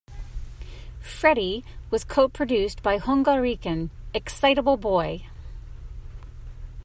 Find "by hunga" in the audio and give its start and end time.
2.81-3.39